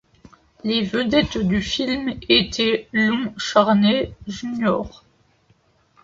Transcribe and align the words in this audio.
Les 0.63 0.81
vedettes 0.81 1.37
du 1.37 1.61
film 1.61 2.15
étaient 2.27 2.87
Lon 2.91 3.35
Chaney, 3.37 4.11
Jr. 4.25 4.79